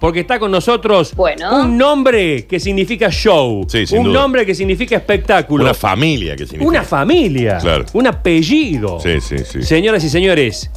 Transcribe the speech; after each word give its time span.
porque 0.00 0.20
está 0.20 0.38
con 0.40 0.50
nosotros 0.50 1.14
Bueno. 1.14 1.60
un 1.62 1.76
nombre 1.78 2.46
que 2.46 2.58
significa 2.58 3.10
show, 3.10 3.64
Sí, 3.68 3.86
sin 3.86 3.98
un 3.98 4.04
duda. 4.06 4.20
nombre 4.20 4.46
que 4.46 4.54
significa 4.54 4.96
espectáculo, 4.96 5.62
Una 5.64 5.74
familia 5.74 6.34
que 6.34 6.44
significa. 6.46 6.66
una 6.68 6.82
familia, 6.82 7.58
Claro. 7.58 7.84
un 7.92 8.06
apellido. 8.06 8.98
Sí, 8.98 9.20
sí, 9.20 9.36
sí. 9.44 9.62
Señoras 9.62 10.02
y 10.02 10.08
señores, 10.08 10.70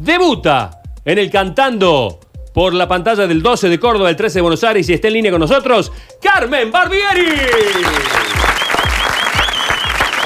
debuta 0.00 0.80
en 1.04 1.18
el 1.18 1.30
cantando 1.30 2.18
por 2.54 2.74
la 2.74 2.88
pantalla 2.88 3.26
del 3.26 3.42
12 3.42 3.68
de 3.68 3.78
Córdoba, 3.78 4.10
el 4.10 4.16
13 4.16 4.38
de 4.38 4.42
Buenos 4.42 4.64
Aires 4.64 4.88
y 4.88 4.92
está 4.94 5.08
en 5.08 5.14
línea 5.14 5.30
con 5.30 5.40
nosotros, 5.40 5.92
Carmen 6.20 6.70
Barbieri. 6.72 7.28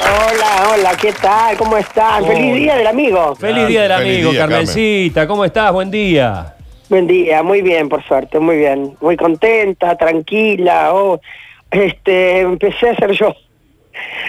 Hola, 0.09 0.69
hola, 0.73 0.95
¿qué 0.95 1.11
tal? 1.13 1.57
¿Cómo 1.57 1.77
están? 1.77 2.23
Hola. 2.23 2.33
Feliz 2.33 2.55
día 2.55 2.75
del 2.75 2.87
amigo. 2.87 3.35
Feliz 3.35 3.67
día 3.67 3.81
del 3.83 3.91
Feliz 3.91 4.15
amigo, 4.15 4.31
día, 4.31 4.39
Carmencita. 4.41 5.27
¿Cómo 5.27 5.43
estás? 5.45 5.71
Buen 5.73 5.91
día. 5.91 6.53
Buen 6.89 7.07
día, 7.07 7.43
muy 7.43 7.61
bien, 7.61 7.89
por 7.89 8.03
suerte, 8.03 8.39
muy 8.39 8.57
bien. 8.57 8.93
Muy 9.01 9.17
contenta, 9.17 9.97
tranquila. 9.97 10.93
Oh, 10.93 11.19
este, 11.69 12.39
empecé 12.41 12.89
a 12.91 12.95
ser 12.95 13.11
yo, 13.11 13.35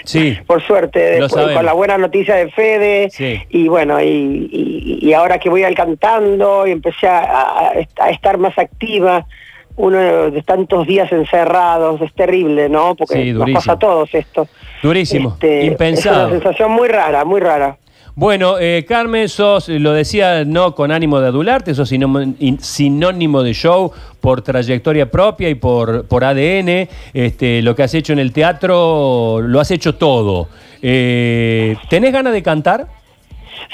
Sí. 0.03 0.37
por 0.47 0.61
suerte, 0.61 1.17
Lo 1.19 1.23
después, 1.27 1.55
con 1.55 1.65
la 1.65 1.73
buena 1.73 1.97
noticia 1.97 2.35
de 2.35 2.49
Fede. 2.51 3.09
Sí. 3.11 3.41
Y 3.49 3.67
bueno, 3.69 4.01
y, 4.01 4.49
y- 4.51 4.99
y 5.01 5.13
ahora 5.13 5.37
que 5.39 5.49
voy 5.49 5.63
al 5.63 5.73
cantando 5.75 6.67
y 6.67 6.71
empecé 6.71 7.07
a, 7.07 7.73
estar 8.11 8.37
más 8.37 8.57
activa. 8.57 9.25
Uno 9.77 10.29
de 10.29 10.41
tantos 10.41 10.85
días 10.85 11.09
encerrados, 11.13 12.01
es 12.01 12.13
terrible, 12.13 12.67
¿no? 12.67 12.95
Porque 12.95 13.13
Sí, 13.23 13.31
nos 13.31 13.49
pasa 13.51 13.71
a 13.73 13.79
todos 13.79 14.13
esto. 14.13 14.45
Durísimo. 14.83 15.29
Este, 15.29 15.63
Impensado. 15.67 16.23
Es 16.23 16.31
una 16.33 16.39
sensación 16.41 16.71
muy 16.71 16.89
rara, 16.89 17.23
muy 17.23 17.39
rara. 17.39 17.77
Bueno, 18.15 18.57
eh, 18.59 18.85
Carmen, 18.87 19.29
sos, 19.29 19.69
lo 19.69 19.93
decía 19.93 20.43
no 20.45 20.75
con 20.75 20.91
ánimo 20.91 21.19
de 21.21 21.27
adularte, 21.27 21.73
sos 21.73 21.89
sinónimo, 21.89 22.35
in- 22.39 22.59
sinónimo 22.59 23.43
de 23.43 23.53
show 23.53 23.91
por 24.19 24.41
trayectoria 24.41 25.09
propia 25.09 25.49
y 25.49 25.55
por, 25.55 26.05
por 26.07 26.23
ADN. 26.25 26.89
Este, 27.13 27.61
lo 27.61 27.75
que 27.75 27.83
has 27.83 27.93
hecho 27.93 28.11
en 28.13 28.19
el 28.19 28.33
teatro, 28.33 29.39
lo 29.41 29.59
has 29.59 29.71
hecho 29.71 29.95
todo. 29.95 30.49
Eh, 30.81 31.75
¿Tenés 31.89 32.11
ganas 32.11 32.33
de 32.33 32.43
cantar? 32.43 32.87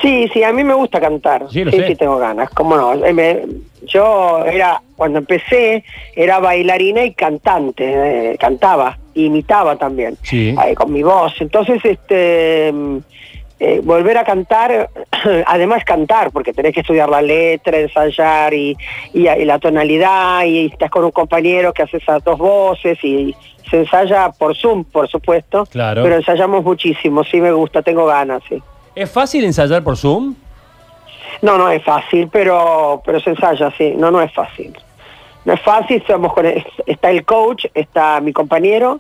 Sí, 0.01 0.27
sí, 0.33 0.43
a 0.43 0.51
mí 0.51 0.63
me 0.63 0.73
gusta 0.73 0.99
cantar. 0.99 1.45
Sí, 1.51 1.63
lo 1.63 1.71
sí, 1.71 1.77
sé. 1.77 1.87
sí, 1.87 1.95
tengo 1.95 2.17
ganas. 2.17 2.49
¿Cómo 2.51 2.75
no? 2.75 2.93
Eh, 3.05 3.13
me- 3.13 3.41
yo 3.87 4.43
era, 4.45 4.81
cuando 4.95 5.19
empecé, 5.19 5.83
era 6.15 6.39
bailarina 6.39 7.03
y 7.03 7.13
cantante. 7.13 8.31
eh, 8.33 8.37
cantaba, 8.37 8.97
imitaba 9.15 9.75
también. 9.75 10.17
Sí. 10.23 10.49
eh, 10.67 10.75
con 10.75 10.91
mi 10.91 11.01
voz. 11.01 11.33
Entonces, 11.39 11.79
este. 11.83 12.71
Eh, 13.59 13.79
volver 13.83 14.17
a 14.17 14.23
cantar, 14.23 14.89
además 15.47 15.83
cantar, 15.85 16.31
porque 16.31 16.53
tenés 16.53 16.73
que 16.73 16.81
estudiar 16.81 17.09
la 17.09 17.21
letra, 17.21 17.77
ensayar 17.77 18.53
y, 18.53 18.75
y- 19.13 19.27
y 19.29 19.45
la 19.45 19.59
tonalidad, 19.59 20.43
y 20.45 20.65
estás 20.67 20.89
con 20.91 21.05
un 21.05 21.11
compañero 21.11 21.71
que 21.73 21.83
hace 21.83 21.97
esas 21.97 22.23
dos 22.23 22.37
voces 22.37 22.97
y 23.03 23.35
se 23.69 23.77
ensaya 23.77 24.29
por 24.29 24.55
Zoom, 24.55 24.83
por 24.83 25.07
supuesto. 25.07 25.65
Claro. 25.67 26.03
Pero 26.03 26.15
ensayamos 26.17 26.63
muchísimo, 26.63 27.23
sí 27.23 27.39
me 27.41 27.51
gusta, 27.51 27.81
tengo 27.81 28.05
ganas, 28.05 28.41
sí. 28.49 28.61
¿Es 28.93 29.09
fácil 29.11 29.43
ensayar 29.45 29.83
por 29.83 29.97
Zoom? 29.97 30.35
No, 31.41 31.57
no 31.57 31.69
es 31.69 31.83
fácil, 31.83 32.29
pero, 32.31 33.01
pero 33.05 33.19
se 33.19 33.31
ensaya, 33.31 33.71
sí. 33.77 33.93
No, 33.97 34.11
no 34.11 34.21
es 34.21 34.31
fácil. 34.33 34.73
No 35.43 35.53
es 35.53 35.61
fácil, 35.61 35.97
estamos 35.97 36.33
con 36.33 36.45
está 36.45 37.09
el 37.11 37.23
coach, 37.25 37.65
está 37.73 38.19
mi 38.21 38.33
compañero 38.33 38.99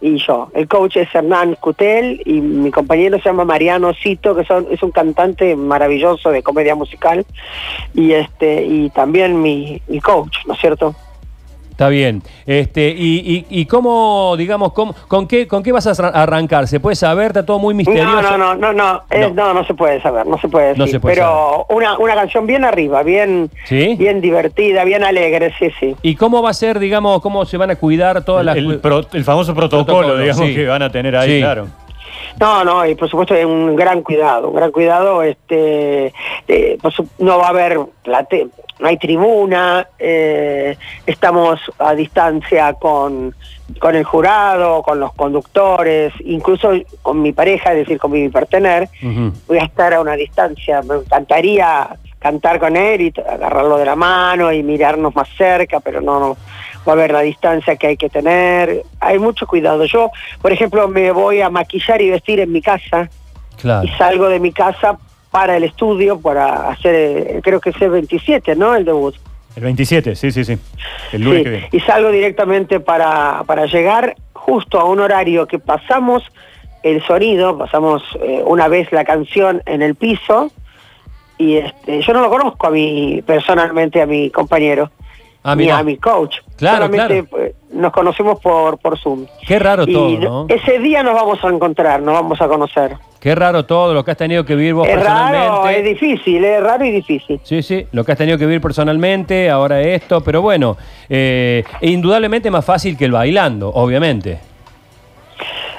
y 0.00 0.16
yo. 0.18 0.50
El 0.54 0.68
coach 0.68 0.96
es 0.96 1.14
Hernán 1.14 1.56
Cutel 1.60 2.22
y 2.24 2.40
mi 2.40 2.70
compañero 2.70 3.18
se 3.18 3.24
llama 3.24 3.44
Mariano 3.44 3.92
Cito, 3.94 4.34
que 4.34 4.46
es 4.70 4.82
un 4.82 4.90
cantante 4.90 5.56
maravilloso 5.56 6.30
de 6.30 6.42
comedia 6.42 6.74
musical 6.74 7.24
y 7.94 8.12
este 8.12 8.64
y 8.64 8.90
también 8.90 9.40
mi, 9.40 9.80
mi 9.88 10.00
coach, 10.00 10.36
¿no 10.46 10.54
es 10.54 10.60
cierto? 10.60 10.94
Está 11.76 11.90
bien. 11.90 12.22
Este, 12.46 12.88
y, 12.88 13.44
y, 13.50 13.60
y 13.60 13.66
cómo, 13.66 14.34
digamos, 14.38 14.72
cómo, 14.72 14.94
con, 15.08 15.28
qué, 15.28 15.46
¿con 15.46 15.62
qué 15.62 15.72
vas 15.72 15.86
a 15.86 15.90
arran- 15.90 16.12
arrancar? 16.14 16.66
¿Se 16.68 16.80
puede 16.80 16.96
saber? 16.96 17.26
Está 17.26 17.44
todo 17.44 17.58
muy 17.58 17.74
misterioso. 17.74 18.10
No, 18.10 18.22
no, 18.22 18.38
no, 18.38 18.54
no, 18.54 18.72
no, 18.72 19.02
es- 19.10 19.34
No. 19.34 19.48
no, 19.48 19.52
no 19.60 19.66
se 19.66 19.74
puede 19.74 20.00
saber, 20.00 20.26
no 20.26 20.38
se 20.38 20.48
puede 20.48 20.68
decir. 20.68 20.78
No 20.80 20.86
se 20.86 20.98
puede 21.00 21.16
pero 21.16 21.66
una, 21.68 21.98
una 21.98 22.14
canción 22.14 22.46
bien 22.46 22.64
arriba, 22.64 23.02
bien, 23.02 23.50
¿Sí? 23.66 23.94
bien 23.98 24.22
divertida, 24.22 24.84
bien 24.84 25.04
alegre, 25.04 25.52
sí, 25.58 25.66
sí. 25.78 25.94
¿Y 26.00 26.14
cómo 26.14 26.40
va 26.40 26.48
a 26.48 26.54
ser, 26.54 26.78
digamos, 26.78 27.20
cómo 27.20 27.44
se 27.44 27.58
van 27.58 27.70
a 27.70 27.76
cuidar 27.76 28.24
todas 28.24 28.42
las... 28.42 28.56
El, 28.56 28.78
pro- 28.78 29.04
el 29.12 29.24
famoso 29.24 29.54
protocolo, 29.54 29.84
Protocolo, 29.98 30.18
digamos, 30.18 30.46
sí. 30.46 30.54
que 30.54 30.66
van 30.66 30.80
a 30.80 30.88
tener 30.90 31.14
ahí, 31.14 31.30
Sí. 31.30 31.40
claro. 31.40 31.66
No, 32.40 32.64
no, 32.64 32.84
y 32.86 32.94
por 32.94 33.08
supuesto 33.08 33.34
hay 33.34 33.44
un 33.44 33.74
gran 33.76 34.02
cuidado, 34.02 34.48
un 34.50 34.56
gran 34.56 34.70
cuidado, 34.70 35.22
este, 35.22 36.12
eh, 36.48 36.78
no 37.18 37.38
va 37.38 37.46
a 37.46 37.50
haber, 37.50 37.78
plate- 38.04 38.48
no 38.78 38.88
hay 38.88 38.98
tribuna, 38.98 39.88
eh, 39.98 40.76
estamos 41.06 41.58
a 41.78 41.94
distancia 41.94 42.74
con, 42.74 43.34
con 43.80 43.94
el 43.94 44.04
jurado, 44.04 44.82
con 44.82 45.00
los 45.00 45.14
conductores, 45.14 46.12
incluso 46.24 46.72
con 47.00 47.22
mi 47.22 47.32
pareja, 47.32 47.72
es 47.72 47.78
decir, 47.78 47.98
con 47.98 48.10
mi 48.12 48.28
partener, 48.28 48.90
Ujú. 49.02 49.32
voy 49.48 49.58
a 49.58 49.64
estar 49.64 49.94
a 49.94 50.00
una 50.02 50.12
distancia, 50.14 50.82
me 50.82 50.96
encantaría 50.96 51.88
cantar 52.18 52.58
con 52.58 52.76
él 52.76 53.00
y 53.00 53.14
agarrarlo 53.20 53.78
de 53.78 53.84
la 53.86 53.96
mano 53.96 54.52
y 54.52 54.62
mirarnos 54.62 55.14
más 55.14 55.28
cerca, 55.38 55.80
pero 55.80 56.00
no, 56.02 56.20
no 56.20 56.36
va 56.86 56.92
a 56.92 56.96
haber 56.96 57.12
la 57.12 57.20
distancia 57.20 57.76
que 57.76 57.86
hay 57.88 57.96
que 57.96 58.08
tener, 58.08 58.82
hay 59.00 59.18
mucho 59.18 59.46
cuidado. 59.46 59.84
Yo, 59.84 60.10
por 60.42 60.52
ejemplo, 60.52 60.86
me 60.88 61.10
voy 61.10 61.40
a 61.40 61.50
maquillar 61.50 62.00
y 62.02 62.10
vestir 62.10 62.40
en 62.40 62.52
mi 62.52 62.62
casa 62.62 63.08
Claro. 63.60 63.86
y 63.86 63.90
salgo 63.96 64.28
de 64.28 64.38
mi 64.40 64.52
casa 64.52 64.98
para 65.30 65.56
el 65.56 65.64
estudio 65.64 66.20
para 66.20 66.68
hacer, 66.70 66.94
eh, 66.94 67.40
creo 67.42 67.60
que 67.60 67.70
es 67.70 67.80
el 67.82 67.90
27, 67.90 68.54
¿no? 68.56 68.74
El 68.74 68.84
debut. 68.84 69.14
El 69.56 69.64
27, 69.64 70.14
sí, 70.14 70.30
sí, 70.30 70.44
sí. 70.44 70.58
El 71.12 71.22
lunes 71.22 71.38
Sí, 71.38 71.44
que 71.44 71.50
viene. 71.50 71.68
y 71.72 71.80
salgo 71.80 72.10
directamente 72.10 72.78
para, 72.80 73.42
para 73.46 73.66
llegar 73.66 74.14
justo 74.34 74.78
a 74.78 74.84
un 74.84 75.00
horario 75.00 75.46
que 75.46 75.58
pasamos 75.58 76.22
el 76.82 77.02
sonido, 77.04 77.56
pasamos 77.58 78.02
eh, 78.22 78.42
una 78.44 78.68
vez 78.68 78.92
la 78.92 79.04
canción 79.04 79.62
en 79.66 79.82
el 79.82 79.94
piso 79.94 80.50
y 81.38 81.56
este, 81.56 82.00
yo 82.02 82.12
no 82.12 82.20
lo 82.20 82.30
conozco 82.30 82.66
a 82.66 82.70
mí 82.70 83.22
personalmente 83.26 84.00
a 84.00 84.06
mi 84.06 84.30
compañero 84.30 84.90
Ah, 85.48 85.54
ni 85.54 85.70
a 85.70 85.82
mi 85.84 85.96
coach. 85.96 86.38
Claro, 86.56 86.86
Solamente 86.86 87.24
claro. 87.28 87.44
eh, 87.44 87.54
nos 87.72 87.92
conocemos 87.92 88.40
por, 88.40 88.78
por 88.78 88.98
Zoom. 88.98 89.26
Qué 89.46 89.58
raro 89.60 89.84
y 89.86 89.92
todo, 89.92 90.18
¿no? 90.18 90.46
ese 90.48 90.80
día 90.80 91.02
nos 91.04 91.14
vamos 91.14 91.38
a 91.44 91.48
encontrar, 91.48 92.02
nos 92.02 92.14
vamos 92.14 92.40
a 92.40 92.48
conocer. 92.48 92.96
Qué 93.20 93.34
raro 93.34 93.64
todo 93.64 93.94
lo 93.94 94.04
que 94.04 94.10
has 94.10 94.16
tenido 94.16 94.44
que 94.44 94.56
vivir 94.56 94.74
vos 94.74 94.88
Es 94.88 95.02
raro, 95.02 95.68
es 95.68 95.84
difícil, 95.84 96.44
es 96.44 96.62
raro 96.62 96.84
y 96.84 96.90
difícil. 96.90 97.40
Sí, 97.44 97.62
sí, 97.62 97.86
lo 97.92 98.04
que 98.04 98.12
has 98.12 98.18
tenido 98.18 98.38
que 98.38 98.46
vivir 98.46 98.60
personalmente, 98.60 99.48
ahora 99.50 99.80
esto, 99.80 100.20
pero 100.22 100.42
bueno, 100.42 100.76
eh, 101.08 101.62
e 101.80 101.90
indudablemente 101.90 102.50
más 102.50 102.64
fácil 102.64 102.96
que 102.96 103.04
el 103.04 103.12
bailando, 103.12 103.68
obviamente. 103.68 104.38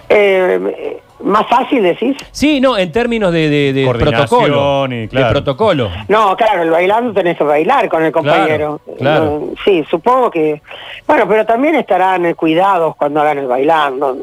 Eh, 0.09 1.00
más 1.27 1.47
fácil 1.47 1.83
decís. 1.83 2.15
Sí, 2.31 2.59
no, 2.59 2.77
en 2.77 2.91
términos 2.91 3.31
de, 3.31 3.49
de- 3.73 3.88
protocolo. 3.97 4.88
y, 4.91 5.07
claro. 5.07 5.27
De 5.27 5.31
protocolo. 5.31 5.89
No, 6.07 6.35
claro, 6.35 6.63
el 6.63 6.69
bailando 6.71 7.13
tenés 7.13 7.38
que 7.38 7.43
bailar 7.43 7.88
con 7.89 8.03
el 8.03 8.11
compañero. 8.11 8.79
Claro, 8.97 9.49
sí, 9.63 9.83
supongo 9.89 10.31
que... 10.31 10.61
Bueno, 11.05 11.27
pero 11.27 11.45
también 11.45 11.75
estarán 11.75 12.33
cuidados 12.33 12.95
cuando 12.95 13.21
hagan 13.21 13.38
el 13.39 13.47
bailando. 13.47 14.15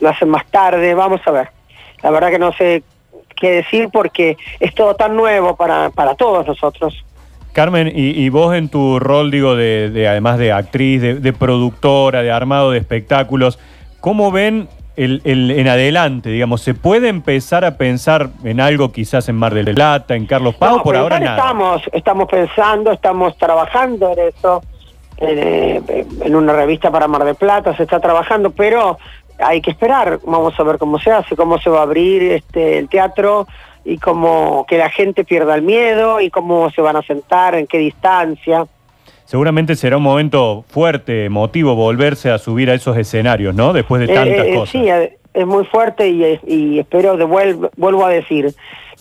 Lo 0.00 0.08
hacen 0.08 0.28
más 0.28 0.46
tarde, 0.50 0.94
vamos 0.94 1.20
a 1.26 1.30
ver. 1.30 1.48
La 2.02 2.10
verdad 2.10 2.30
que 2.30 2.38
no 2.38 2.52
sé 2.52 2.82
qué 3.36 3.50
decir 3.50 3.88
porque 3.92 4.36
es 4.58 4.74
todo 4.74 4.94
tan 4.94 5.16
nuevo 5.16 5.56
para, 5.56 5.90
para 5.90 6.14
todos 6.14 6.46
nosotros. 6.46 7.04
Carmen, 7.52 7.88
y, 7.88 8.10
y 8.10 8.28
vos 8.28 8.54
en 8.54 8.68
tu 8.68 8.98
rol, 9.00 9.30
digo, 9.30 9.56
de, 9.56 9.90
de- 9.90 10.06
además 10.08 10.38
de 10.38 10.52
actriz, 10.52 11.02
de, 11.02 11.14
de 11.16 11.32
productora, 11.32 12.22
de 12.22 12.30
armado 12.30 12.70
de 12.70 12.78
espectáculos, 12.78 13.58
¿cómo 14.00 14.30
ven 14.30 14.68
el, 15.04 15.22
el- 15.24 15.50
en 15.52 15.68
adelante? 15.68 16.28
Digamos, 16.30 16.60
¿se 16.62 16.74
puede 16.74 17.08
empezar 17.08 17.64
a 17.64 17.76
pensar 17.76 18.30
en 18.44 18.60
algo 18.60 18.92
quizás 18.92 19.28
en 19.28 19.36
Mar 19.36 19.54
del 19.54 19.74
Plata, 19.74 20.14
en 20.14 20.26
Carlos 20.26 20.54
Pau? 20.56 20.78
No, 20.78 20.82
por 20.82 20.96
ahora 20.96 21.18
nada. 21.20 21.36
Estamos, 21.36 21.82
estamos 21.92 22.28
pensando, 22.28 22.92
estamos 22.92 23.36
trabajando 23.38 24.12
en 24.12 24.18
eso, 24.28 24.62
en, 25.18 25.38
eh, 25.38 26.06
en 26.24 26.34
una 26.36 26.52
revista 26.52 26.90
para 26.90 27.08
Mar 27.08 27.24
del 27.24 27.34
Plata 27.36 27.76
se 27.76 27.82
está 27.84 28.00
trabajando, 28.00 28.50
pero 28.50 28.98
hay 29.38 29.60
que 29.62 29.70
esperar, 29.70 30.20
vamos 30.26 30.58
a 30.58 30.62
ver 30.62 30.76
cómo 30.78 30.98
se 30.98 31.10
hace, 31.10 31.34
cómo 31.36 31.58
se 31.58 31.70
va 31.70 31.80
a 31.80 31.82
abrir 31.82 32.22
este 32.32 32.78
el 32.78 32.88
teatro 32.88 33.46
y 33.84 33.96
cómo 33.96 34.66
que 34.68 34.76
la 34.76 34.90
gente 34.90 35.24
pierda 35.24 35.54
el 35.54 35.62
miedo 35.62 36.20
y 36.20 36.28
cómo 36.28 36.70
se 36.70 36.82
van 36.82 36.96
a 36.96 37.02
sentar, 37.02 37.54
en 37.54 37.66
qué 37.66 37.78
distancia. 37.78 38.66
Seguramente 39.34 39.76
será 39.76 39.96
un 39.96 40.02
momento 40.02 40.64
fuerte, 40.70 41.24
emotivo, 41.26 41.76
volverse 41.76 42.32
a 42.32 42.38
subir 42.38 42.68
a 42.68 42.74
esos 42.74 42.96
escenarios, 42.96 43.54
¿no? 43.54 43.72
Después 43.72 44.04
de 44.04 44.12
Eh, 44.12 44.16
tantas 44.16 44.44
eh, 44.48 44.54
cosas. 44.54 44.70
Sí, 44.70 44.88
eh, 44.90 45.18
es 45.32 45.46
muy 45.46 45.64
fuerte 45.66 46.08
y, 46.08 46.24
es- 46.24 46.40
y 46.44 46.80
espero, 46.80 47.16
de 47.16 47.24
vuel- 47.24 47.70
vuelvo 47.76 48.04
a 48.04 48.10
decir, 48.10 48.52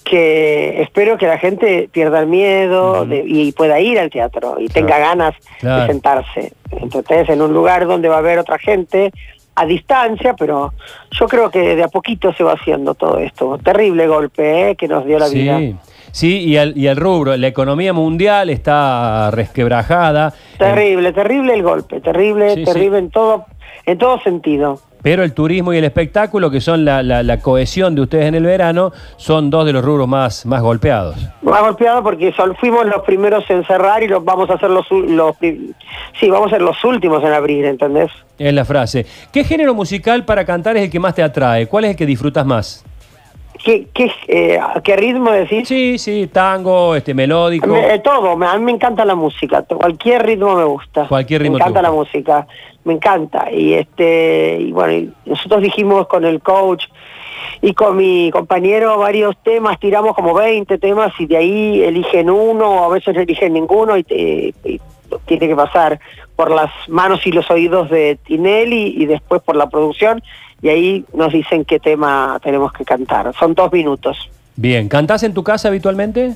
que 0.05 0.83
espero 0.83 1.17
que 1.17 1.25
la 1.25 1.39
gente 1.39 1.89
pierda 1.91 2.19
el 2.19 2.27
miedo 2.27 3.05
de- 3.05 3.23
y 3.25 3.51
pueda 3.53 3.79
ir 3.79 3.97
al 3.97 4.11
teatro 4.11 4.57
y 4.59 4.67
tenga 4.67 4.99
ganas 4.99 5.33
Claro. 5.61 5.81
de 5.81 5.87
sentarse. 5.87 6.53
Entonces, 6.79 7.27
en 7.29 7.41
un 7.41 7.51
lugar 7.51 7.87
donde 7.87 8.07
va 8.07 8.17
a 8.17 8.19
haber 8.19 8.37
otra 8.37 8.59
gente, 8.59 9.11
a 9.55 9.65
distancia, 9.65 10.35
pero 10.37 10.73
yo 11.11 11.27
creo 11.27 11.49
que 11.49 11.75
de 11.75 11.83
a 11.83 11.87
poquito 11.87 12.33
se 12.33 12.43
va 12.43 12.53
haciendo 12.53 12.95
todo 12.95 13.17
esto. 13.17 13.57
Terrible 13.57 14.07
golpe 14.07 14.71
¿eh? 14.71 14.75
que 14.75 14.87
nos 14.87 15.05
dio 15.05 15.19
la 15.19 15.27
vida. 15.27 15.59
Sí, 16.11 16.39
y, 16.39 16.55
el, 16.55 16.75
y 16.77 16.87
el 16.87 16.97
rubro, 16.97 17.35
la 17.37 17.47
economía 17.47 17.93
mundial 17.93 18.49
está 18.49 19.29
resquebrajada. 19.31 20.33
Terrible, 20.57 21.13
terrible 21.13 21.53
el 21.53 21.61
golpe, 21.61 22.01
terrible, 22.01 22.55
Sí, 22.55 22.63
terrible 22.63 22.97
en 22.97 23.11
todo 23.11 23.45
en 23.85 23.97
todo 23.97 24.19
sentido. 24.21 24.79
Pero 25.01 25.23
el 25.23 25.33
turismo 25.33 25.73
y 25.73 25.77
el 25.77 25.85
espectáculo, 25.85 26.51
que 26.51 26.59
son 26.61 26.83
la, 26.83 27.01
la- 27.03 27.23
la 27.23 27.39
cohesión 27.39 27.95
de 27.95 28.01
ustedes 28.01 28.25
en 28.25 28.35
el 28.35 28.43
verano, 28.43 28.91
son 29.17 29.49
dos 29.49 29.65
de 29.65 29.73
los 29.73 29.83
rubros 29.83 30.07
más, 30.07 30.45
más 30.45 30.61
golpeados. 30.61 31.15
Más 31.41 31.61
golpeado 31.61 32.03
porque 32.03 32.33
sol- 32.33 32.55
fuimos 32.59 32.85
los 32.85 33.01
primeros 33.03 33.43
en 33.49 33.63
cerrar 33.65 34.03
y 34.03 34.07
los 34.07 34.23
vamos 34.25 34.49
a 34.49 34.57
ser 34.59 34.69
los, 34.69 34.85
los 34.91 35.35
sí, 36.19 36.29
vamos 36.29 36.47
a 36.47 36.55
ser 36.55 36.61
los 36.61 36.83
últimos 36.83 37.23
en 37.23 37.31
abrir, 37.31 37.65
¿entendés? 37.65 38.11
Es 38.37 38.53
la 38.53 38.65
frase. 38.65 39.05
¿Qué 39.31 39.43
género 39.43 39.73
musical 39.73 40.25
para 40.25 40.45
cantar 40.45 40.75
es 40.77 40.83
el 40.83 40.89
que 40.89 40.99
más 40.99 41.15
te 41.15 41.23
atrae? 41.23 41.67
¿Cuál 41.67 41.85
es 41.85 41.91
el 41.91 41.95
que 41.97 42.05
disfrutas 42.05 42.45
más? 42.45 42.83
¿Qué, 43.63 43.87
qué, 43.93 44.11
eh, 44.27 44.57
¿a 44.57 44.79
¿Qué 44.81 44.95
ritmo 44.95 45.31
decís? 45.31 45.67
Sí, 45.67 45.97
sí, 45.97 46.27
tango, 46.31 46.95
este 46.95 47.13
melódico. 47.13 47.67
Me- 47.67 47.93
eh, 47.95 47.99
todo, 47.99 48.35
me- 48.37 48.47
a 48.47 48.57
mí 48.57 48.63
me 48.63 48.71
encanta 48.71 49.03
la 49.05 49.15
música, 49.15 49.63
cualquier 49.63 50.25
ritmo 50.25 50.55
me 50.55 50.63
gusta. 50.63 51.07
Cualquier 51.07 51.41
ritmo 51.41 51.57
Me 51.57 51.61
encanta 51.63 51.81
la 51.81 51.91
música, 51.91 52.47
me 52.85 52.93
encanta. 52.93 53.51
Y 53.51 53.73
este, 53.73 54.57
y 54.61 54.71
bueno, 54.71 54.93
y 54.93 55.13
nosotros 55.25 55.61
dijimos 55.61 56.07
con 56.07 56.23
el 56.23 56.41
coach 56.41 56.85
y 57.61 57.73
con 57.73 57.97
mi 57.97 58.29
compañero 58.31 58.97
varios 58.97 59.35
temas, 59.43 59.79
tiramos 59.79 60.15
como 60.15 60.33
20 60.33 60.77
temas 60.77 61.11
y 61.19 61.25
de 61.25 61.37
ahí 61.37 61.81
eligen 61.83 62.29
uno, 62.29 62.83
a 62.85 62.89
veces 62.89 63.15
no 63.15 63.21
eligen 63.21 63.53
ninguno 63.53 63.97
y, 63.97 64.03
te- 64.03 64.53
y 64.63 64.79
tiene 65.25 65.47
que 65.47 65.55
pasar 65.55 65.99
por 66.35 66.51
las 66.51 66.71
manos 66.87 67.25
y 67.25 67.31
los 67.31 67.49
oídos 67.51 67.89
de 67.89 68.17
Tinelli 68.25 68.93
y 68.97 69.05
después 69.05 69.41
por 69.41 69.55
la 69.55 69.69
producción 69.69 70.21
y 70.61 70.69
ahí 70.69 71.05
nos 71.13 71.33
dicen 71.33 71.65
qué 71.65 71.79
tema 71.79 72.39
tenemos 72.43 72.71
que 72.73 72.85
cantar. 72.85 73.33
Son 73.39 73.53
dos 73.53 73.71
minutos. 73.71 74.29
Bien, 74.55 74.87
¿cantás 74.89 75.23
en 75.23 75.33
tu 75.33 75.43
casa 75.43 75.69
habitualmente? 75.69 76.33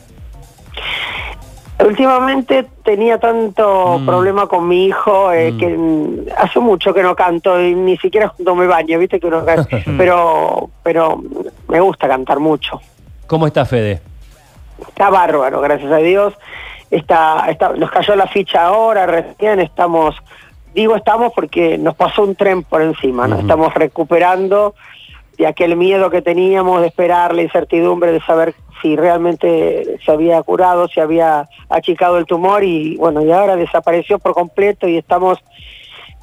Últimamente 1.85 2.65
tenía 2.83 3.17
tanto 3.19 3.99
Mm. 3.99 4.05
problema 4.05 4.47
con 4.47 4.67
mi 4.67 4.85
hijo 4.85 5.31
eh, 5.31 5.51
Mm. 5.51 5.57
que 5.57 5.67
mm, 5.77 6.25
hace 6.37 6.59
mucho 6.59 6.93
que 6.93 7.03
no 7.03 7.15
canto 7.15 7.59
y 7.61 7.75
ni 7.75 7.97
siquiera 7.97 8.29
cuando 8.29 8.55
me 8.55 8.67
baño, 8.67 8.97
viste 8.99 9.19
que 9.19 9.27
uno 9.27 9.43
pero 9.97 10.69
pero 10.83 11.21
me 11.67 11.79
gusta 11.79 12.07
cantar 12.07 12.39
mucho. 12.39 12.79
¿Cómo 13.27 13.47
está 13.47 13.65
Fede? 13.65 14.01
Está 14.87 15.09
bárbaro, 15.09 15.61
gracias 15.61 15.91
a 15.91 15.97
Dios. 15.97 16.33
Está, 16.91 17.45
está, 17.49 17.69
nos 17.69 17.89
cayó 17.89 18.15
la 18.15 18.27
ficha 18.27 18.65
ahora, 18.65 19.05
recién 19.05 19.59
estamos, 19.59 20.15
digo 20.75 20.95
estamos 20.95 21.33
porque 21.33 21.77
nos 21.77 21.95
pasó 21.95 22.21
un 22.23 22.35
tren 22.35 22.63
por 22.63 22.81
encima, 22.81 23.27
¿no? 23.27 23.39
Estamos 23.39 23.73
recuperando 23.73 24.75
de 25.37 25.47
aquel 25.47 25.75
miedo 25.75 26.09
que 26.09 26.21
teníamos 26.21 26.81
de 26.81 26.87
esperar, 26.87 27.33
la 27.33 27.41
incertidumbre 27.41 28.11
de 28.11 28.21
saber 28.21 28.53
si 28.81 28.95
realmente 28.95 29.97
se 30.03 30.11
había 30.11 30.41
curado, 30.43 30.87
si 30.87 30.99
había 30.99 31.47
achicado 31.69 32.17
el 32.17 32.25
tumor 32.25 32.63
y 32.63 32.97
bueno, 32.97 33.23
y 33.23 33.31
ahora 33.31 33.55
desapareció 33.55 34.19
por 34.19 34.33
completo 34.33 34.87
y 34.87 34.97
estamos 34.97 35.39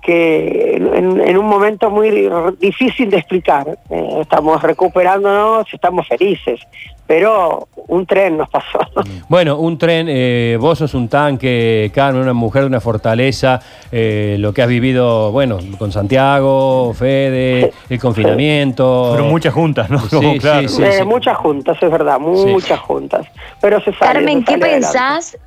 que 0.03 0.77
en, 0.77 1.21
en 1.21 1.39
un 1.39 1.47
momento 1.47 1.91
muy 1.91 2.29
difícil 2.59 3.11
de 3.11 3.19
explicar. 3.19 3.79
Eh, 3.91 4.19
estamos 4.23 4.63
recuperándonos, 4.63 5.67
estamos 5.73 6.07
felices, 6.09 6.61
pero 7.07 7.69
un 7.89 8.07
tren 8.07 8.37
nos 8.37 8.49
pasó. 8.49 8.79
Bueno, 9.29 9.59
un 9.59 9.79
tren, 9.79 10.07
eh, 10.09 10.57
vos 10.61 10.79
sos 10.79 10.95
un 10.95 11.09
tanque, 11.09 11.91
Carmen, 11.95 12.23
una 12.23 12.33
mujer 12.33 12.63
de 12.63 12.69
una 12.69 12.81
fortaleza, 12.81 13.61
eh, 13.93 14.37
lo 14.41 14.53
que 14.53 14.63
has 14.63 14.69
vivido, 14.69 15.31
bueno, 15.31 15.59
con 15.79 15.93
Santiago, 15.93 16.93
Fede, 16.95 17.73
el 17.89 18.01
confinamiento. 18.01 19.11
Pero 19.13 19.25
muchas 19.27 19.55
juntas, 19.55 19.89
¿no? 19.91 20.01
Sí, 20.01 20.41
sí, 20.41 20.69
sí. 20.69 20.83
Eh, 20.83 21.05
Muchas 21.05 21.37
juntas, 21.37 21.77
es 21.81 21.91
verdad, 21.91 22.19
muchas 22.19 22.81
juntas. 22.81 23.27
Pero 23.61 23.81
se 23.81 23.93
sale, 23.93 24.15
Carmen, 24.15 24.39
se 24.41 24.45
¿qué 24.47 24.53
sale 24.53 24.65
adelante. 24.65 24.87
pensás? 24.93 25.39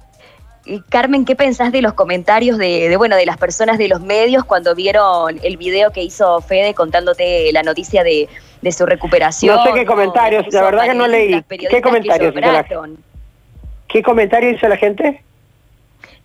Carmen, 0.90 1.26
¿qué 1.26 1.36
pensás 1.36 1.72
de 1.72 1.82
los 1.82 1.94
comentarios 1.94 2.58
de, 2.58 2.88
de, 2.88 2.98
bueno 2.98 3.16
de 3.16 3.26
las 3.26 3.38
personas 3.38 3.78
de 3.78 3.88
los 3.88 4.00
medios 4.02 4.46
cuando 4.46 4.74
vieron 4.76 5.40
el 5.44 5.58
video 5.58 5.92
que 5.92 6.02
hizo 6.02 6.40
Fede 6.42 6.74
contándote 6.74 7.52
la 7.52 7.64
noticia 7.64 8.04
de, 8.04 8.30
de 8.62 8.72
su 8.72 8.86
recuperación? 8.86 9.56
No 9.56 9.64
sé 9.64 9.74
qué 9.74 9.86
comentarios, 9.86 10.46
la 10.52 10.64
verdad 10.64 10.86
que 10.86 10.94
no 10.94 11.08
leí. 11.08 11.44
¿Qué 11.44 11.82
comentarios 11.82 12.34
¿Qué 13.88 14.02
comentario 14.02 14.50
hizo 14.52 14.68
la 14.68 14.78
gente? 14.78 15.22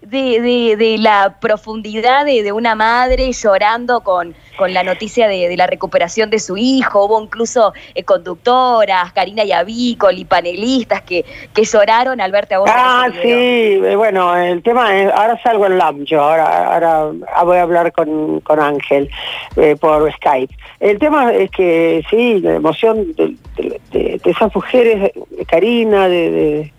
De, 0.02 0.40
de, 0.40 0.76
de 0.76 0.96
la 0.98 1.38
profundidad 1.40 2.24
de, 2.24 2.42
de 2.42 2.52
una 2.52 2.74
madre 2.74 3.32
llorando 3.32 4.00
con, 4.00 4.34
con 4.56 4.72
la 4.72 4.82
noticia 4.82 5.26
de, 5.28 5.48
de 5.48 5.56
la 5.56 5.66
recuperación 5.66 6.30
de 6.30 6.38
su 6.38 6.56
hijo. 6.56 7.04
Hubo 7.04 7.20
incluso 7.22 7.72
eh, 7.94 8.04
conductoras, 8.04 9.12
Karina 9.12 9.44
Yavícol 9.44 10.16
y 10.18 10.24
panelistas 10.24 11.02
que, 11.02 11.24
que 11.52 11.64
lloraron 11.64 12.20
al 12.20 12.30
verte 12.32 12.54
a 12.54 12.58
vos. 12.60 12.70
Ah, 12.72 13.08
sí, 13.20 13.28
eh, 13.28 13.94
bueno, 13.96 14.36
el 14.36 14.62
tema 14.62 14.96
es, 14.96 15.12
ahora 15.12 15.38
salgo 15.42 15.66
en 15.66 15.76
LAM 15.78 16.04
yo, 16.04 16.20
ahora, 16.22 16.74
ahora 16.74 17.10
ah, 17.34 17.44
voy 17.44 17.58
a 17.58 17.62
hablar 17.62 17.92
con, 17.92 18.40
con 18.40 18.60
Ángel 18.60 19.10
eh, 19.56 19.76
por 19.80 20.10
Skype. 20.14 20.54
El 20.80 20.98
tema 20.98 21.34
es 21.34 21.50
que 21.50 22.02
sí, 22.08 22.38
la 22.40 22.54
emoción 22.54 23.12
de, 23.14 23.34
de- 23.56 23.80
de- 23.90 24.20
de 24.22 24.30
esas 24.30 24.54
mujeres, 24.54 25.10
Karina, 25.48 26.08
de, 26.08 26.30
de- 26.30 26.72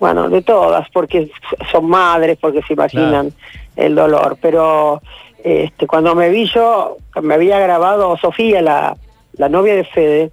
bueno, 0.00 0.28
de 0.28 0.42
todas, 0.42 0.88
porque 0.90 1.30
son 1.70 1.86
madres, 1.88 2.38
porque 2.40 2.62
se 2.62 2.72
imaginan 2.72 3.32
el 3.76 3.94
dolor, 3.94 4.36
pero 4.40 5.00
este, 5.44 5.86
cuando 5.86 6.14
me 6.14 6.28
vi 6.30 6.46
yo, 6.46 6.96
me 7.22 7.34
había 7.34 7.58
grabado 7.60 8.16
Sofía, 8.16 8.60
la, 8.62 8.96
la 9.36 9.48
novia 9.48 9.76
de 9.76 9.84
Fede, 9.84 10.30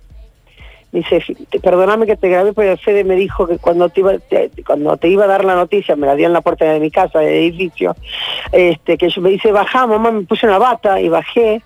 me 0.94 1.00
dice, 1.02 1.22
"Te- 1.50 1.60
perdóname 1.60 2.06
que 2.06 2.16
te 2.16 2.30
grabé, 2.30 2.54
pero 2.54 2.78
Fede 2.78 3.04
me 3.04 3.16
dijo 3.16 3.46
que 3.46 3.58
cuando 3.58 3.90
te, 3.90 4.00
iba, 4.00 4.18
te- 4.20 4.50
cuando 4.66 4.96
te 4.98 5.10
iba 5.10 5.26
a 5.26 5.28
dar 5.28 5.44
la 5.44 5.56
noticia, 5.56 5.96
me 5.98 6.08
la 6.08 6.16
dio 6.16 6.28
en 6.28 6.34
la 6.34 6.42
puerta 6.42 6.64
de 6.66 6.80
mi 6.80 6.90
casa, 6.90 7.20
del 7.20 7.34
edificio, 7.34 7.96
este, 8.54 8.98
que 8.98 9.10
yo 9.10 9.22
me 9.22 9.30
dice, 9.30 9.52
bajá, 9.52 9.86
mamá, 9.86 10.12
me 10.12 10.22
puse 10.24 10.46
una 10.48 10.58
bata 10.58 11.00
y 11.02 11.10
bajé. 11.10 11.62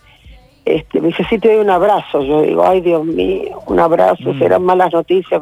Este, 0.63 1.01
me 1.01 1.07
dice, 1.07 1.25
sí, 1.29 1.39
te 1.39 1.49
doy 1.49 1.57
un 1.57 1.69
abrazo. 1.71 2.21
Yo 2.21 2.41
digo, 2.43 2.63
ay, 2.65 2.81
Dios 2.81 3.03
mío, 3.03 3.59
un 3.65 3.79
abrazo, 3.79 4.31
Mm. 4.33 4.39
serán 4.39 4.63
malas 4.63 4.93
noticias, 4.93 5.41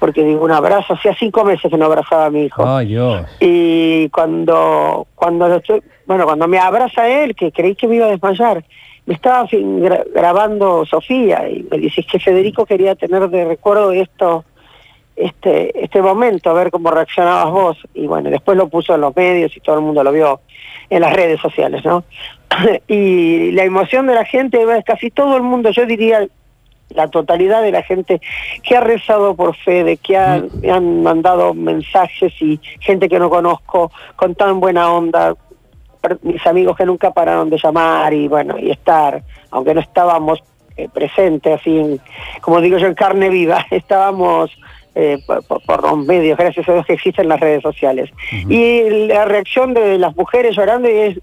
porque 0.00 0.24
digo, 0.24 0.44
un 0.44 0.50
abrazo, 0.50 0.94
hacía 0.94 1.14
cinco 1.18 1.44
meses 1.44 1.70
que 1.70 1.76
no 1.78 1.84
abrazaba 1.86 2.26
a 2.26 2.30
mi 2.30 2.44
hijo. 2.46 2.66
Ay, 2.66 2.88
Dios. 2.88 3.24
Y 3.40 4.08
cuando, 4.08 5.06
cuando 5.14 5.46
lo 5.48 5.56
estoy- 5.56 5.82
bueno, 6.06 6.24
cuando 6.24 6.48
me 6.48 6.58
abraza 6.58 7.08
él, 7.08 7.36
que 7.36 7.52
creí 7.52 7.76
que 7.76 7.86
me 7.86 7.96
iba 7.96 8.06
a 8.06 8.10
desmayar, 8.10 8.64
me 9.06 9.14
estaba 9.14 9.46
gra- 9.48 10.04
grabando 10.12 10.84
Sofía 10.84 11.48
y 11.48 11.64
me 11.70 11.78
dice 11.78 12.00
"Es 12.02 12.06
que 12.08 12.18
Federico 12.18 12.66
quería 12.66 12.94
tener 12.94 13.28
de 13.30 13.44
recuerdo 13.44 13.92
esto, 13.92 14.44
este, 15.18 15.84
este 15.84 16.00
momento, 16.02 16.50
a 16.50 16.54
ver 16.54 16.70
cómo 16.70 16.90
reaccionabas 16.90 17.50
vos. 17.52 17.78
Y 17.94 18.06
bueno, 18.06 18.30
después 18.30 18.56
lo 18.56 18.68
puso 18.68 18.94
en 18.94 19.00
los 19.02 19.14
medios 19.16 19.56
y 19.56 19.60
todo 19.60 19.76
el 19.76 19.82
mundo 19.82 20.02
lo 20.04 20.12
vio 20.12 20.40
en 20.90 21.00
las 21.02 21.12
redes 21.12 21.40
sociales, 21.40 21.84
¿no? 21.84 22.04
y 22.88 23.50
la 23.52 23.64
emoción 23.64 24.06
de 24.06 24.14
la 24.14 24.24
gente, 24.24 24.58
casi 24.86 25.10
todo 25.10 25.36
el 25.36 25.42
mundo, 25.42 25.70
yo 25.70 25.84
diría 25.86 26.26
la 26.90 27.08
totalidad 27.08 27.60
de 27.62 27.70
la 27.72 27.82
gente 27.82 28.20
que 28.62 28.74
ha 28.76 28.80
rezado 28.80 29.34
por 29.36 29.54
Fede, 29.56 29.98
que 29.98 30.16
ha- 30.16 30.42
me 30.62 30.70
han 30.70 31.02
mandado 31.02 31.52
mensajes 31.52 32.32
y 32.40 32.58
gente 32.80 33.08
que 33.10 33.18
no 33.18 33.28
conozco 33.28 33.92
con 34.16 34.34
tan 34.34 34.58
buena 34.60 34.90
onda, 34.90 35.34
mis 36.22 36.46
amigos 36.46 36.76
que 36.76 36.86
nunca 36.86 37.10
pararon 37.10 37.50
de 37.50 37.58
llamar 37.62 38.14
y 38.14 38.28
bueno, 38.28 38.56
y 38.58 38.70
estar, 38.70 39.22
aunque 39.50 39.74
no 39.74 39.80
estábamos 39.80 40.42
eh, 40.78 40.88
presentes 40.88 41.60
así, 41.60 41.76
en- 41.76 42.00
como 42.40 42.60
digo 42.62 42.78
yo, 42.78 42.86
en 42.86 42.94
carne 42.94 43.28
viva, 43.28 43.66
estábamos 43.70 44.50
eh, 45.00 45.18
por, 45.26 45.44
por- 45.64 45.82
los 45.82 45.98
medios, 46.04 46.36
gracias 46.36 46.68
a 46.68 46.72
Dios 46.72 46.84
que 46.86 46.94
existen 46.94 47.28
las 47.28 47.38
redes 47.38 47.62
sociales. 47.62 48.10
Y 48.48 49.06
la 49.06 49.24
reacción 49.26 49.72
de 49.72 49.96
las 49.96 50.16
mujeres 50.16 50.56
llorando 50.56 50.88
es, 50.88 51.18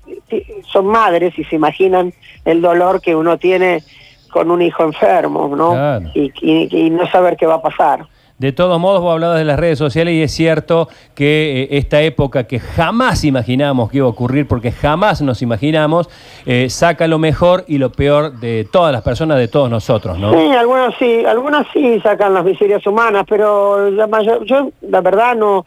son 0.72 0.86
madres 0.86 1.38
y 1.38 1.44
se 1.44 1.58
imaginan 1.58 2.14
el 2.46 2.62
dolor 2.62 3.02
que 3.02 3.16
uno 3.18 3.38
tiene 3.38 3.84
con 4.32 4.50
un 4.50 4.62
hijo 4.62 4.84
enfermo, 4.84 5.54
¿no? 5.56 5.72
Claro. 5.72 6.10
Y, 6.16 6.32
y- 6.42 6.70
y 6.86 6.90
no 6.90 7.06
saber 7.12 7.36
qué 7.36 7.46
va 7.46 7.56
a 7.56 7.62
pasar. 7.62 8.06
De 8.38 8.52
todos 8.52 8.78
modos, 8.82 9.02
vos 9.02 9.14
hablabas 9.14 9.38
de 9.38 9.46
las 9.46 9.58
redes 9.58 9.80
sociales 9.80 10.14
y 10.14 10.22
es 10.22 10.32
cierto 10.32 10.90
que 11.14 11.64
eh, 11.64 11.78
esta 11.78 12.02
época 12.02 12.44
que 12.46 12.60
jamás 12.60 13.24
imaginamos 13.24 13.90
que 13.90 13.98
iba 13.98 14.08
a 14.08 14.10
ocurrir, 14.10 14.46
porque 14.46 14.74
jamás 14.74 15.22
nos 15.22 15.42
imaginamos, 15.42 16.10
eh, 16.46 16.70
saca 16.70 17.08
lo 17.08 17.18
mejor 17.18 17.64
y 17.66 17.78
lo 17.78 17.94
peor 17.94 18.34
de 18.34 18.68
todas 18.70 18.92
las 18.92 19.04
personas, 19.04 19.38
de 19.38 19.48
todos 19.48 19.70
nosotros, 19.70 20.20
¿no? 20.20 20.34
Sí, 20.34 20.52
algunas 20.52 20.94
sí, 21.00 21.24
algunas 21.26 21.66
sí 21.72 21.98
sacan 22.02 22.34
las 22.34 22.44
miserias 22.44 22.86
humanas, 22.86 23.24
pero 23.30 23.90
la 23.90 24.06
mayor, 24.08 24.44
yo 24.44 24.70
la 24.82 25.00
verdad 25.00 25.34
no, 25.38 25.66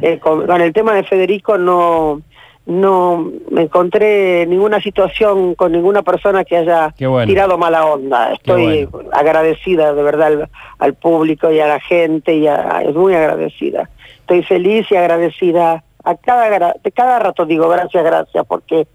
eh, 0.00 0.20
con, 0.20 0.46
con 0.46 0.60
el 0.60 0.72
tema 0.72 0.94
de 0.94 1.02
Federico 1.02 1.58
no, 1.58 2.22
no 2.66 3.30
me 3.50 3.62
encontré 3.62 4.46
ninguna 4.46 4.80
situación 4.80 5.54
con 5.54 5.72
ninguna 5.72 6.02
persona 6.02 6.44
que 6.44 6.56
haya 6.56 6.94
bueno. 6.98 7.26
tirado 7.26 7.58
mala 7.58 7.84
onda. 7.84 8.32
Estoy 8.32 8.86
bueno. 8.86 9.10
agradecida 9.12 9.92
de 9.92 10.02
verdad 10.02 10.26
al, 10.28 10.48
al 10.78 10.94
público 10.94 11.50
y 11.52 11.60
a 11.60 11.66
la 11.66 11.80
gente, 11.80 12.34
y 12.34 12.46
a- 12.46 12.82
es 12.82 12.94
muy 12.94 13.14
agradecida. 13.14 13.90
Estoy 14.20 14.42
feliz 14.44 14.86
y 14.90 14.96
agradecida 14.96 15.84
a 16.04 16.14
cada, 16.16 16.74
cada 16.94 17.18
rato 17.18 17.44
digo 17.44 17.68
gracias, 17.68 18.02
gracias, 18.02 18.44
porque 18.46 18.86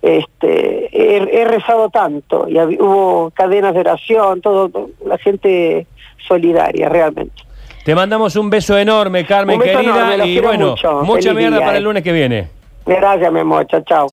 este, 0.00 0.86
he, 0.92 1.40
he 1.40 1.44
rezado 1.44 1.88
tanto 1.90 2.48
y 2.48 2.54
hab- 2.54 2.78
hubo 2.80 3.30
cadenas 3.30 3.74
de 3.74 3.80
oración, 3.80 4.40
todo, 4.40 4.70
la 5.06 5.18
gente 5.18 5.86
solidaria 6.26 6.88
realmente. 6.88 7.42
Te 7.84 7.94
mandamos 7.94 8.36
un 8.36 8.48
beso 8.48 8.78
enorme, 8.78 9.24
Carmen, 9.26 9.58
beso 9.58 9.78
querida. 9.80 10.14
enorme, 10.14 10.26
y 10.28 10.40
bueno, 10.40 10.70
mucho. 10.70 11.02
mucha 11.02 11.22
Feliz 11.30 11.36
mierda 11.36 11.56
día, 11.58 11.66
para 11.66 11.76
eh. 11.76 11.78
el 11.78 11.84
lunes 11.84 12.02
que 12.02 12.12
viene. 12.12 12.48
Gracias, 12.84 13.32
mi 13.32 13.40
amor, 13.40 13.66
chao, 13.66 13.82
chao. 13.82 14.00